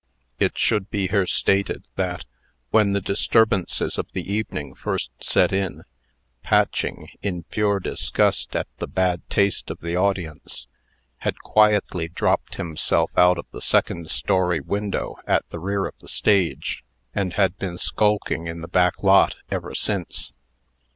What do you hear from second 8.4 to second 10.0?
at the bad taste of the